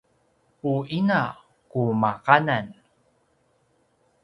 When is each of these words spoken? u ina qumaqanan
u 0.71 0.73
ina 0.99 1.21
qumaqanan 1.71 2.67